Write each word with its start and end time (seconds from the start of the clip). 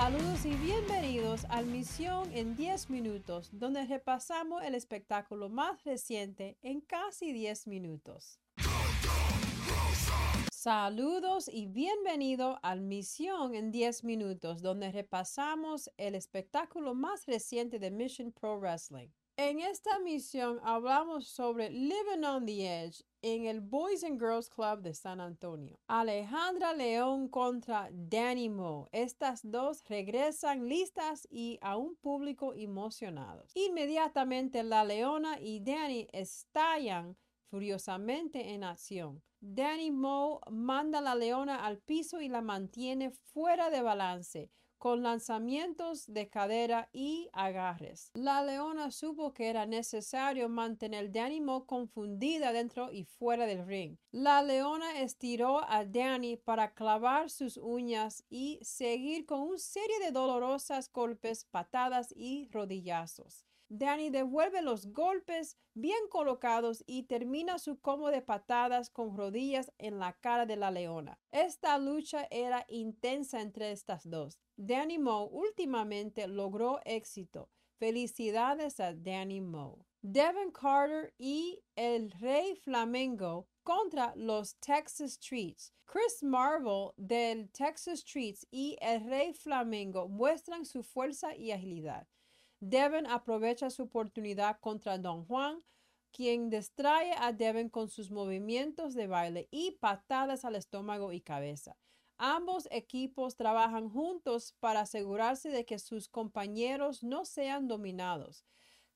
Saludos 0.00 0.46
y 0.46 0.54
bienvenidos 0.54 1.44
al 1.48 1.66
Misión 1.66 2.30
en 2.32 2.54
10 2.54 2.88
minutos, 2.88 3.50
donde 3.50 3.84
repasamos 3.84 4.62
el 4.62 4.76
espectáculo 4.76 5.48
más 5.48 5.82
reciente 5.82 6.56
en 6.62 6.80
casi 6.80 7.32
10 7.32 7.66
minutos. 7.66 8.38
Saludos 10.52 11.50
y 11.52 11.66
bienvenido 11.66 12.60
al 12.62 12.80
Misión 12.80 13.56
en 13.56 13.72
10 13.72 14.04
minutos, 14.04 14.62
donde 14.62 14.92
repasamos 14.92 15.90
el 15.96 16.14
espectáculo 16.14 16.94
más 16.94 17.26
reciente 17.26 17.80
de 17.80 17.90
Mission 17.90 18.30
Pro 18.30 18.60
Wrestling. 18.60 19.08
En 19.40 19.60
esta 19.60 20.00
misión 20.00 20.58
hablamos 20.64 21.28
sobre 21.28 21.70
Living 21.70 22.24
on 22.24 22.44
the 22.44 22.66
Edge 22.66 23.04
en 23.22 23.46
el 23.46 23.60
Boys 23.60 24.02
and 24.02 24.18
Girls 24.18 24.50
Club 24.50 24.82
de 24.82 24.92
San 24.92 25.20
Antonio. 25.20 25.78
Alejandra 25.86 26.72
León 26.72 27.28
contra 27.28 27.88
Danny 27.92 28.48
Moe. 28.48 28.88
Estas 28.90 29.48
dos 29.48 29.84
regresan 29.88 30.68
listas 30.68 31.28
y 31.30 31.56
a 31.62 31.76
un 31.76 31.94
público 31.94 32.52
emocionado. 32.52 33.46
Inmediatamente 33.54 34.64
la 34.64 34.82
Leona 34.82 35.38
y 35.40 35.60
Danny 35.60 36.08
estallan 36.12 37.16
furiosamente 37.48 38.54
en 38.54 38.64
acción. 38.64 39.22
Danny 39.38 39.92
Moe 39.92 40.40
manda 40.50 40.98
a 40.98 41.02
la 41.02 41.14
leona 41.14 41.64
al 41.64 41.78
piso 41.78 42.20
y 42.20 42.28
la 42.28 42.42
mantiene 42.42 43.12
fuera 43.12 43.70
de 43.70 43.82
balance, 43.82 44.50
con 44.78 45.02
lanzamientos 45.02 46.06
de 46.06 46.28
cadera 46.28 46.88
y 46.92 47.28
agarres. 47.32 48.10
La 48.14 48.42
leona 48.42 48.90
supo 48.90 49.34
que 49.34 49.48
era 49.48 49.66
necesario 49.66 50.48
mantener 50.48 51.10
Danny 51.12 51.40
Moe 51.40 51.66
confundida 51.66 52.52
dentro 52.52 52.92
y 52.92 53.04
fuera 53.04 53.46
del 53.46 53.66
ring. 53.66 53.96
La 54.10 54.42
leona 54.42 55.00
estiró 55.00 55.68
a 55.68 55.84
Danny 55.84 56.36
para 56.36 56.72
clavar 56.72 57.30
sus 57.30 57.56
uñas 57.56 58.24
y 58.30 58.58
seguir 58.62 59.26
con 59.26 59.40
una 59.40 59.58
serie 59.58 59.98
de 60.00 60.12
dolorosas 60.12 60.90
golpes, 60.90 61.44
patadas 61.44 62.12
y 62.16 62.48
rodillazos. 62.50 63.44
Danny 63.70 64.10
devuelve 64.10 64.62
los 64.62 64.92
golpes 64.92 65.58
bien 65.74 66.08
colocados 66.10 66.82
y 66.86 67.02
termina 67.02 67.58
su 67.58 67.78
combo 67.80 68.10
de 68.10 68.22
patadas 68.22 68.88
con 68.90 69.16
rodillas 69.16 69.70
en 69.78 69.98
la 69.98 70.14
cara 70.14 70.46
de 70.46 70.56
la 70.56 70.70
leona. 70.70 71.18
Esta 71.30 71.78
lucha 71.78 72.26
era 72.30 72.64
intensa 72.68 73.40
entre 73.40 73.72
estas 73.72 74.08
dos. 74.08 74.38
Danny 74.56 74.98
Moe 74.98 75.28
últimamente 75.30 76.26
logró 76.26 76.80
éxito. 76.84 77.50
Felicidades 77.78 78.80
a 78.80 78.94
Danny 78.94 79.40
Moe. 79.40 79.84
Devin 80.00 80.50
Carter 80.50 81.12
y 81.18 81.62
el 81.76 82.10
Rey 82.12 82.56
Flamengo 82.56 83.48
contra 83.62 84.14
los 84.16 84.56
Texas 84.60 85.12
Streets. 85.12 85.72
Chris 85.84 86.22
Marvel 86.22 86.90
del 86.96 87.50
Texas 87.50 88.00
Streets 88.00 88.46
y 88.50 88.76
el 88.80 89.04
Rey 89.08 89.32
Flamengo 89.32 90.08
muestran 90.08 90.64
su 90.64 90.82
fuerza 90.82 91.36
y 91.36 91.50
agilidad. 91.50 92.06
Devin 92.60 93.06
aprovecha 93.06 93.70
su 93.70 93.84
oportunidad 93.84 94.58
contra 94.60 94.98
Don 94.98 95.24
Juan, 95.24 95.62
quien 96.10 96.50
distrae 96.50 97.14
a 97.18 97.32
Devin 97.32 97.68
con 97.68 97.88
sus 97.88 98.10
movimientos 98.10 98.94
de 98.94 99.06
baile 99.06 99.48
y 99.50 99.72
patadas 99.72 100.44
al 100.44 100.56
estómago 100.56 101.12
y 101.12 101.20
cabeza. 101.20 101.76
Ambos 102.16 102.66
equipos 102.72 103.36
trabajan 103.36 103.88
juntos 103.88 104.54
para 104.58 104.80
asegurarse 104.80 105.50
de 105.50 105.64
que 105.64 105.78
sus 105.78 106.08
compañeros 106.08 107.04
no 107.04 107.24
sean 107.24 107.68
dominados. 107.68 108.44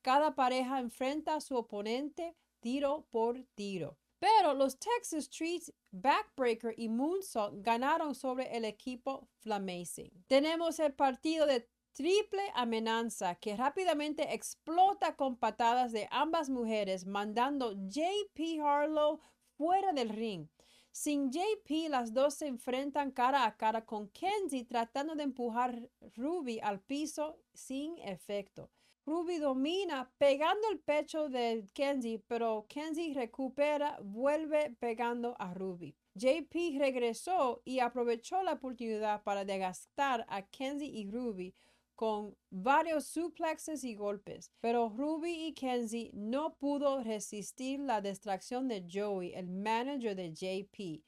Cada 0.01 0.35
pareja 0.35 0.81
enfrenta 0.81 1.37
a 1.37 1.41
su 1.41 1.57
oponente 1.57 2.37
tiro 2.59 3.07
por 3.11 3.45
tiro. 3.55 3.97
Pero 4.19 4.55
los 4.55 4.79
Texas 4.79 5.25
Streets, 5.25 5.73
Backbreaker 5.91 6.75
y 6.77 6.89
Moonsault 6.89 7.63
ganaron 7.63 8.15
sobre 8.15 8.57
el 8.57 8.65
equipo 8.65 9.29
Flamazing. 9.41 10.25
Tenemos 10.29 10.79
el 10.79 10.93
partido 10.95 11.47
de 11.47 11.69
triple 11.93 12.43
amenaza 12.55 13.35
que 13.35 13.57
rápidamente 13.57 14.35
explota 14.35 15.15
con 15.17 15.37
patadas 15.37 15.93
de 15.93 16.09
ambas 16.11 16.49
mujeres, 16.49 17.07
mandando 17.07 17.73
JP 17.73 18.61
Harlow 18.63 19.21
fuera 19.57 19.93
del 19.93 20.09
ring. 20.09 20.49
Sin 20.91 21.31
JP, 21.31 21.89
las 21.89 22.13
dos 22.13 22.35
se 22.35 22.47
enfrentan 22.47 23.13
cara 23.13 23.47
a 23.47 23.57
cara 23.57 23.85
con 23.85 24.09
Kenzie 24.09 24.65
tratando 24.65 25.15
de 25.15 25.23
empujar 25.23 25.89
Ruby 26.17 26.61
al 26.63 26.81
piso 26.81 27.39
sin 27.55 27.97
efecto. 27.99 28.71
Ruby 29.07 29.39
domina 29.39 30.13
pegando 30.19 30.69
el 30.71 30.79
pecho 30.79 31.29
de 31.29 31.67
Kenzie, 31.73 32.23
pero 32.29 32.67
Kenzie 32.69 33.15
recupera, 33.15 33.99
vuelve 34.03 34.77
pegando 34.79 35.35
a 35.39 35.55
Ruby. 35.55 35.97
JP 36.15 36.79
regresó 36.79 37.63
y 37.65 37.81
aprovechó 37.81 38.43
la 38.43 38.53
oportunidad 38.53 39.23
para 39.23 39.45
desgastar 39.45 40.27
a 40.29 40.43
Kenzie 40.43 40.89
y 40.89 41.11
Ruby 41.11 41.55
con 42.03 42.37
varios 42.51 43.07
suplexes 43.07 43.85
y 43.85 43.95
golpes, 43.95 44.51
pero 44.61 44.89
Ruby 44.89 45.47
y 45.47 45.53
Kenzie 45.53 46.11
no 46.13 46.57
pudo 46.57 47.01
resistir 47.01 47.79
la 47.79 48.01
distracción 48.01 48.67
de 48.67 48.85
Joey, 48.93 49.35
el 49.35 49.49
manager 49.49 50.17
de 50.17 50.33
JP. 50.33 51.05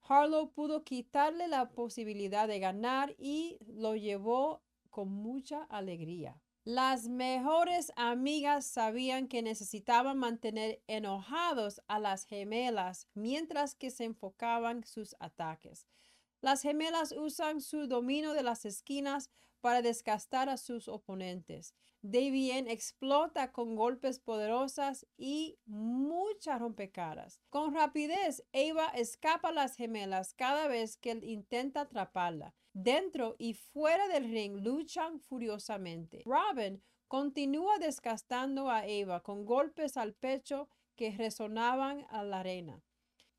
Harlow 0.00 0.50
pudo 0.50 0.82
quitarle 0.82 1.46
la 1.46 1.70
posibilidad 1.70 2.48
de 2.48 2.58
ganar 2.58 3.14
y 3.18 3.56
lo 3.68 3.94
llevó 3.94 4.64
con 4.90 5.12
mucha 5.12 5.62
alegría. 5.70 6.42
Las 6.64 7.08
mejores 7.08 7.92
amigas 7.94 8.66
sabían 8.66 9.28
que 9.28 9.42
necesitaban 9.42 10.18
mantener 10.18 10.82
enojados 10.88 11.80
a 11.86 12.00
las 12.00 12.24
gemelas 12.24 13.06
mientras 13.14 13.76
que 13.76 13.92
se 13.92 14.06
enfocaban 14.06 14.82
sus 14.82 15.14
ataques. 15.20 15.86
Las 16.42 16.62
gemelas 16.62 17.12
usan 17.12 17.60
su 17.60 17.86
dominio 17.86 18.32
de 18.32 18.42
las 18.42 18.64
esquinas 18.64 19.30
para 19.60 19.80
desgastar 19.80 20.48
a 20.48 20.56
sus 20.56 20.88
oponentes. 20.88 21.72
Davien 22.02 22.66
explota 22.66 23.52
con 23.52 23.76
golpes 23.76 24.18
poderosas 24.18 25.06
y 25.16 25.56
muchas 25.66 26.58
rompecaras. 26.58 27.40
Con 27.48 27.72
rapidez, 27.72 28.42
Eva 28.50 28.88
escapa 28.88 29.50
a 29.50 29.52
las 29.52 29.76
gemelas 29.76 30.34
cada 30.34 30.66
vez 30.66 30.96
que 30.96 31.12
él 31.12 31.22
intenta 31.22 31.82
atraparla. 31.82 32.56
Dentro 32.72 33.36
y 33.38 33.54
fuera 33.54 34.08
del 34.08 34.24
ring 34.24 34.64
luchan 34.64 35.20
furiosamente. 35.20 36.24
Robin 36.26 36.82
continúa 37.06 37.78
desgastando 37.78 38.68
a 38.68 38.84
Eva 38.84 39.22
con 39.22 39.44
golpes 39.44 39.96
al 39.96 40.12
pecho 40.12 40.68
que 40.96 41.12
resonaban 41.12 42.04
a 42.10 42.24
la 42.24 42.40
arena. 42.40 42.82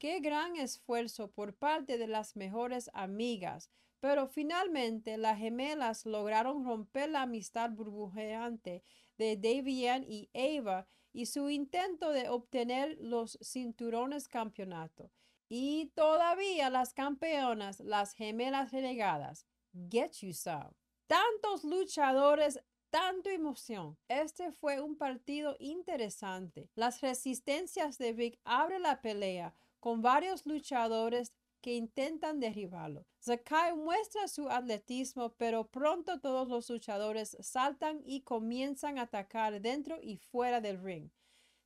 Qué 0.03 0.19
gran 0.19 0.57
esfuerzo 0.57 1.31
por 1.31 1.55
parte 1.55 1.97
de 1.97 2.07
las 2.07 2.35
mejores 2.35 2.91
amigas 2.93 3.69
pero 4.03 4.27
finalmente 4.27 5.15
las 5.15 5.39
gemelas 5.39 6.05
lograron 6.05 6.65
romper 6.65 7.09
la 7.09 7.21
amistad 7.21 7.69
burbujeante 7.69 8.83
de 9.17 9.37
Davian 9.37 10.03
y 10.03 10.29
Eva 10.33 10.89
y 11.13 11.27
su 11.27 11.49
intento 11.49 12.09
de 12.09 12.27
obtener 12.27 12.97
los 12.99 13.39
cinturones 13.41 14.27
campeonato. 14.27 15.09
Y 15.47 15.93
todavía 15.95 16.69
las 16.69 16.93
campeonas, 16.93 17.79
las 17.79 18.13
gemelas 18.13 18.73
renegadas. 18.73 19.45
Get 19.89 20.11
you 20.19 20.33
some. 20.33 20.71
Tantos 21.07 21.63
luchadores 21.63 22.59
tanto 22.89 23.29
emoción. 23.29 23.97
Este 24.09 24.51
fue 24.51 24.81
un 24.81 24.97
partido 24.97 25.55
interesante. 25.59 26.69
Las 26.75 26.99
resistencias 26.99 27.97
de 27.97 28.11
Vic 28.11 28.39
abre 28.43 28.79
la 28.79 29.01
pelea 29.01 29.55
con 29.83 30.01
varios 30.01 30.45
luchadores 30.45 31.33
que 31.59 31.73
intentan 31.73 32.39
derribarlo. 32.39 33.05
Zakai 33.21 33.75
muestra 33.75 34.29
su 34.29 34.49
atletismo, 34.49 35.33
pero 35.33 35.67
pronto 35.67 36.21
todos 36.21 36.47
los 36.47 36.69
luchadores 36.69 37.35
saltan 37.41 37.99
y 38.05 38.21
comienzan 38.21 38.97
a 38.97 39.01
atacar 39.01 39.59
dentro 39.59 39.99
y 40.01 40.15
fuera 40.15 40.61
del 40.61 40.81
ring. 40.81 41.09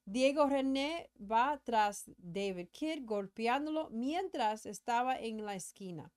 Diego 0.05 0.47
René 0.47 1.11
va 1.19 1.61
tras 1.63 2.05
David 2.17 2.69
Kidd 2.72 3.05
golpeándolo 3.05 3.91
mientras 3.91 4.66
estaba 4.66 5.16
en 5.16 5.46
la 5.46 5.53
esquina. 5.53 6.11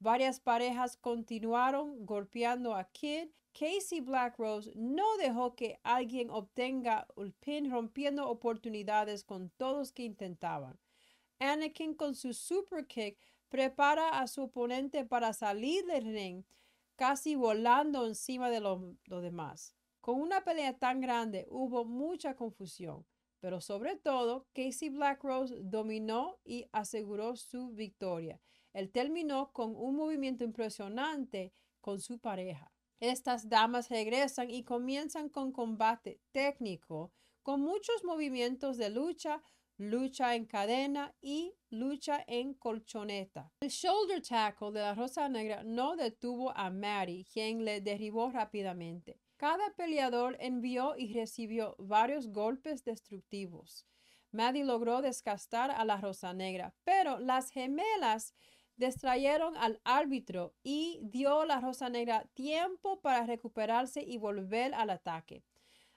Varias 0.00 0.40
parejas 0.40 0.98
continuaron 0.98 2.04
golpeando 2.04 2.74
a 2.74 2.84
Kidd. 2.90 3.30
Casey 3.54 4.02
Black 4.02 4.38
Rose 4.38 4.70
no 4.74 5.16
dejó 5.16 5.56
que 5.56 5.80
alguien 5.82 6.28
obtenga 6.28 7.06
el 7.16 7.32
pin 7.32 7.70
rompiendo 7.70 8.28
oportunidades 8.28 9.24
con 9.24 9.48
todos 9.48 9.92
que 9.92 10.02
intentaban. 10.02 10.78
Anakin 11.40 11.94
con 11.94 12.14
su 12.14 12.32
super 12.32 12.86
kick 12.86 13.18
prepara 13.48 14.20
a 14.20 14.26
su 14.26 14.42
oponente 14.42 15.04
para 15.04 15.32
salir 15.32 15.84
del 15.86 16.12
ring, 16.12 16.44
casi 16.96 17.34
volando 17.36 18.06
encima 18.06 18.50
de 18.50 18.60
los 18.60 19.22
demás. 19.22 19.74
Con 20.00 20.20
una 20.20 20.42
pelea 20.42 20.78
tan 20.78 21.00
grande 21.00 21.46
hubo 21.50 21.84
mucha 21.84 22.34
confusión, 22.34 23.06
pero 23.40 23.60
sobre 23.60 23.96
todo 23.96 24.46
Casey 24.52 24.88
Black 24.88 25.22
Rose 25.22 25.54
dominó 25.60 26.38
y 26.44 26.66
aseguró 26.72 27.36
su 27.36 27.70
victoria. 27.70 28.40
Él 28.72 28.90
terminó 28.90 29.52
con 29.52 29.74
un 29.76 29.96
movimiento 29.96 30.44
impresionante 30.44 31.52
con 31.80 32.00
su 32.00 32.18
pareja. 32.18 32.72
Estas 33.00 33.48
damas 33.48 33.88
regresan 33.90 34.50
y 34.50 34.64
comienzan 34.64 35.28
con 35.28 35.52
combate 35.52 36.20
técnico, 36.32 37.12
con 37.42 37.60
muchos 37.60 38.02
movimientos 38.04 38.76
de 38.76 38.90
lucha, 38.90 39.42
lucha 39.78 40.34
en 40.34 40.44
cadena 40.44 41.14
y 41.20 41.54
lucha 41.70 42.24
en 42.26 42.54
colchoneta. 42.54 43.52
El 43.60 43.70
shoulder 43.70 44.20
tackle 44.20 44.72
de 44.72 44.80
la 44.80 44.94
Rosa 44.94 45.28
Negra 45.28 45.62
no 45.62 45.96
detuvo 45.96 46.56
a 46.56 46.68
Mary, 46.70 47.24
quien 47.32 47.64
le 47.64 47.80
derribó 47.80 48.30
rápidamente. 48.30 49.20
Cada 49.36 49.72
peleador 49.76 50.36
envió 50.40 50.96
y 50.96 51.14
recibió 51.14 51.76
varios 51.78 52.28
golpes 52.28 52.84
destructivos. 52.84 53.86
Maddie 54.32 54.64
logró 54.64 55.00
desgastar 55.00 55.70
a 55.70 55.84
la 55.84 56.00
Rosa 56.00 56.34
Negra, 56.34 56.74
pero 56.84 57.18
las 57.20 57.50
gemelas 57.50 58.34
distrayeron 58.76 59.56
al 59.56 59.80
árbitro 59.84 60.54
y 60.62 61.00
dio 61.02 61.42
a 61.42 61.46
la 61.46 61.60
Rosa 61.60 61.88
Negra 61.88 62.24
tiempo 62.34 63.00
para 63.00 63.26
recuperarse 63.26 64.02
y 64.02 64.18
volver 64.18 64.74
al 64.74 64.90
ataque. 64.90 65.44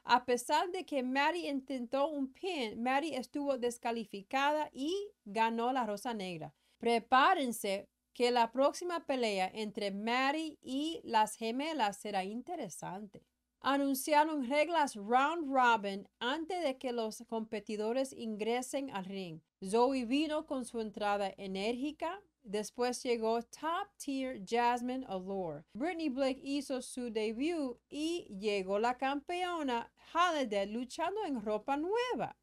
A 0.03 0.25
pesar 0.25 0.69
de 0.71 0.85
que 0.85 1.03
Mary 1.03 1.47
intentó 1.47 2.07
un 2.07 2.33
pin, 2.33 2.81
Mary 2.81 3.13
estuvo 3.15 3.57
descalificada 3.57 4.69
y 4.73 4.93
ganó 5.25 5.71
la 5.71 5.85
Rosa 5.85 6.13
Negra. 6.13 6.53
Prepárense 6.77 7.87
que 8.13 8.31
la 8.31 8.51
próxima 8.51 9.05
pelea 9.05 9.49
entre 9.53 9.91
Mary 9.91 10.57
y 10.61 11.01
las 11.03 11.35
gemelas 11.35 11.97
será 11.97 12.23
interesante. 12.23 13.23
Anunciaron 13.63 14.49
reglas 14.49 14.95
round 14.95 15.47
robin 15.47 16.07
antes 16.19 16.63
de 16.63 16.77
que 16.77 16.91
los 16.91 17.23
competidores 17.29 18.11
ingresen 18.11 18.89
al 18.89 19.05
ring. 19.05 19.41
Zoe 19.63 20.05
vino 20.05 20.47
con 20.47 20.65
su 20.65 20.79
entrada 20.79 21.31
enérgica, 21.37 22.21
Después 22.43 23.03
llegó 23.03 23.39
Top 23.43 23.87
Tier 23.97 24.41
Jasmine 24.43 25.05
Allure. 25.07 25.63
Brittany 25.73 26.09
Blake 26.09 26.41
hizo 26.43 26.81
su 26.81 27.11
debut 27.11 27.77
y 27.87 28.25
llegó 28.39 28.79
la 28.79 28.97
campeona 28.97 29.91
Holiday 30.11 30.65
luchando 30.65 31.23
en 31.25 31.39
ropa 31.39 31.77
nueva. 31.77 32.35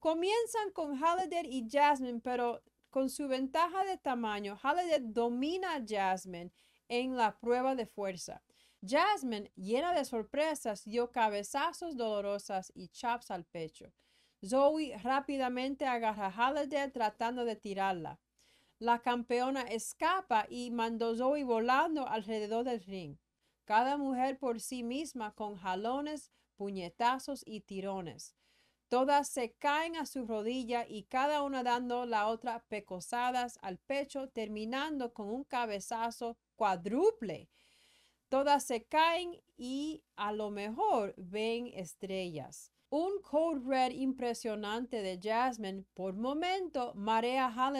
Comienzan 0.00 0.72
con 0.72 1.00
Holiday 1.00 1.46
y 1.46 1.68
Jasmine, 1.70 2.20
pero 2.20 2.62
con 2.90 3.08
su 3.08 3.28
ventaja 3.28 3.84
de 3.84 3.96
tamaño, 3.96 4.58
Holiday 4.60 5.00
domina 5.02 5.76
a 5.76 5.84
Jasmine 5.86 6.50
en 6.88 7.16
la 7.16 7.38
prueba 7.38 7.76
de 7.76 7.86
fuerza. 7.86 8.42
Jasmine, 8.80 9.50
llena 9.56 9.92
de 9.92 10.04
sorpresas, 10.04 10.84
dio 10.84 11.10
cabezazos 11.10 11.96
dolorosas 11.96 12.70
y 12.74 12.88
chops 12.88 13.30
al 13.30 13.44
pecho. 13.44 13.92
Zoe 14.44 14.96
rápidamente 15.02 15.84
agarra 15.86 16.28
a 16.28 16.50
Holiday 16.50 16.90
tratando 16.92 17.44
de 17.44 17.56
tirarla. 17.56 18.20
La 18.78 19.00
campeona 19.00 19.62
escapa 19.62 20.46
y 20.48 20.70
mandó 20.70 21.16
Zoe 21.16 21.42
volando 21.42 22.06
alrededor 22.06 22.64
del 22.64 22.80
ring. 22.84 23.16
Cada 23.64 23.96
mujer 23.96 24.38
por 24.38 24.60
sí 24.60 24.84
misma 24.84 25.32
con 25.34 25.56
jalones, 25.56 26.30
puñetazos 26.56 27.42
y 27.44 27.62
tirones. 27.62 28.36
Todas 28.88 29.28
se 29.28 29.52
caen 29.52 29.96
a 29.96 30.06
su 30.06 30.24
rodilla 30.24 30.86
y 30.88 31.02
cada 31.02 31.42
una 31.42 31.62
dando 31.62 32.06
la 32.06 32.28
otra 32.28 32.64
pecosadas 32.68 33.58
al 33.60 33.78
pecho, 33.78 34.28
terminando 34.28 35.12
con 35.12 35.28
un 35.28 35.44
cabezazo 35.44 36.38
cuádruple. 36.56 37.50
Todas 38.28 38.64
se 38.64 38.84
caen 38.84 39.40
y 39.56 40.02
a 40.16 40.32
lo 40.32 40.50
mejor 40.50 41.14
ven 41.16 41.68
estrellas. 41.68 42.72
Un 42.90 43.20
code 43.22 43.60
red 43.64 43.92
impresionante 43.92 45.02
de 45.02 45.18
Jasmine 45.22 45.84
por 45.94 46.14
momento 46.14 46.92
marea 46.94 47.46
a 47.46 47.72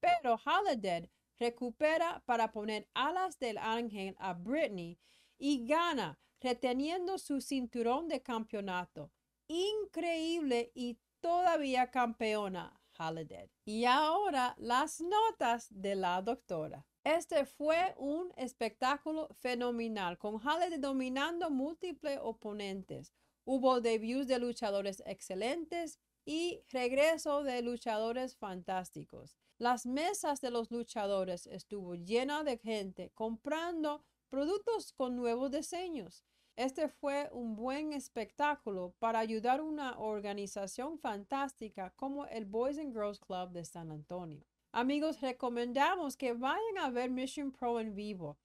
pero 0.00 0.38
Holiday 0.44 1.10
recupera 1.38 2.22
para 2.26 2.50
poner 2.52 2.88
alas 2.94 3.38
del 3.38 3.58
ángel 3.58 4.14
a 4.18 4.34
Britney 4.34 4.98
y 5.38 5.66
gana, 5.66 6.18
reteniendo 6.40 7.18
su 7.18 7.40
cinturón 7.40 8.08
de 8.08 8.22
campeonato. 8.22 9.10
Increíble 9.48 10.70
y 10.74 10.98
todavía 11.20 11.90
campeona 11.90 12.80
Holiday. 12.98 13.50
Y 13.64 13.84
ahora 13.84 14.54
las 14.58 15.00
notas 15.00 15.68
de 15.70 15.94
la 15.94 16.20
doctora. 16.22 16.84
Este 17.08 17.46
fue 17.46 17.94
un 17.96 18.34
espectáculo 18.36 19.28
fenomenal, 19.40 20.18
con 20.18 20.34
Holiday 20.46 20.78
dominando 20.78 21.48
múltiples 21.48 22.18
oponentes. 22.20 23.14
Hubo 23.46 23.80
debuts 23.80 24.26
de 24.26 24.38
luchadores 24.38 25.02
excelentes 25.06 25.98
y 26.26 26.60
regreso 26.68 27.44
de 27.44 27.62
luchadores 27.62 28.36
fantásticos. 28.36 29.38
Las 29.56 29.86
mesas 29.86 30.42
de 30.42 30.50
los 30.50 30.70
luchadores 30.70 31.46
estuvo 31.46 31.94
llena 31.94 32.44
de 32.44 32.58
gente 32.58 33.10
comprando 33.14 34.04
productos 34.28 34.92
con 34.92 35.16
nuevos 35.16 35.50
diseños. 35.50 36.26
Este 36.56 36.90
fue 36.90 37.30
un 37.32 37.56
buen 37.56 37.94
espectáculo 37.94 38.92
para 38.98 39.20
ayudar 39.20 39.60
a 39.60 39.64
una 39.64 39.98
organización 39.98 40.98
fantástica 40.98 41.90
como 41.96 42.26
el 42.26 42.44
Boys 42.44 42.78
and 42.78 42.92
Girls 42.92 43.18
Club 43.18 43.52
de 43.52 43.64
San 43.64 43.90
Antonio. 43.92 44.44
Amigos, 44.72 45.20
recomendamos 45.20 46.16
que 46.16 46.34
vayan 46.34 46.78
a 46.78 46.90
ver 46.90 47.10
Mission 47.10 47.52
Pro 47.52 47.80
en 47.80 47.94
vivo. 47.94 48.38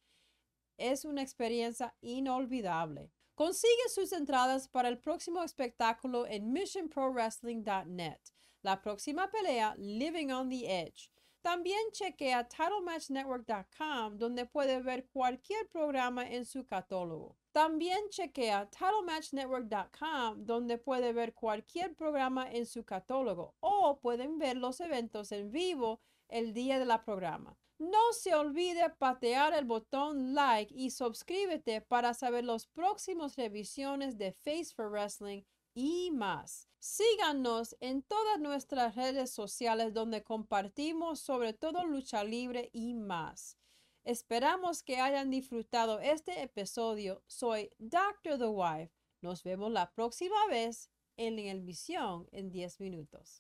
Es 0.78 1.06
una 1.06 1.22
experiencia 1.22 1.96
inolvidable. 2.02 3.12
Consigue 3.36 3.90
sus 3.90 4.14
entradas 4.14 4.68
para 4.68 4.90
el 4.90 5.00
próximo 5.00 5.44
espectáculo 5.44 6.26
en 6.28 6.54
missionprowrestling.net. 6.54 8.20
La 8.62 8.82
próxima 8.82 9.30
pelea, 9.30 9.76
Living 9.78 10.32
on 10.32 10.50
the 10.50 10.66
Edge. 10.66 11.13
También 11.44 11.92
chequea 11.92 12.48
TitleMatchNetwork.com 12.48 14.18
donde 14.18 14.46
puede 14.46 14.82
ver 14.82 15.10
cualquier 15.10 15.68
programa 15.68 16.26
en 16.26 16.46
su 16.46 16.66
catálogo. 16.66 17.38
También 17.52 18.08
chequea 18.10 18.70
TitleMatchNetwork.com 18.70 20.46
donde 20.46 20.78
puede 20.78 21.12
ver 21.12 21.34
cualquier 21.34 21.96
programa 21.96 22.50
en 22.50 22.66
su 22.66 22.86
catálogo 22.86 23.56
o 23.60 24.00
pueden 24.00 24.38
ver 24.38 24.56
los 24.56 24.80
eventos 24.80 25.34
en 25.34 25.52
vivo 25.52 26.00
el 26.30 26.54
día 26.54 26.80
de 26.80 26.86
la 26.86 27.04
programa. 27.04 27.58
No 27.78 28.14
se 28.14 28.34
olvide 28.36 28.90
patear 28.92 29.54
el 29.54 29.66
botón 29.66 30.34
like 30.34 30.74
y 30.74 30.92
suscríbete 30.92 31.82
para 31.82 32.14
saber 32.14 32.46
las 32.46 32.68
próximas 32.68 33.36
revisiones 33.36 34.18
de 34.18 34.32
Face 34.32 34.74
for 34.74 34.90
Wrestling 34.90 35.44
y 35.74 36.12
más. 36.12 36.68
Síganos 36.80 37.76
en 37.80 38.02
todas 38.04 38.40
nuestras 38.40 38.96
redes 38.96 39.32
sociales 39.32 39.94
donde 39.94 40.24
compartimos 40.24 41.20
sobre 41.20 41.54
todo 41.54 41.86
lucha 41.86 42.24
libre 42.24 42.70
y 42.74 42.94
más. 42.94 43.58
Esperamos 44.04 44.84
que 44.84 44.98
hayan 44.98 45.30
disfrutado 45.30 46.00
este 46.02 46.42
episodio. 46.42 47.24
Soy 47.28 47.70
Dr. 47.80 48.38
The 48.38 48.48
Wife. 48.48 48.94
Nos 49.22 49.44
vemos 49.44 49.72
la 49.72 49.92
próxima 49.94 50.36
vez 50.50 50.90
en 51.16 51.40
el 51.40 51.66
en 52.32 52.52
10 52.52 52.80
minutos. 52.82 53.38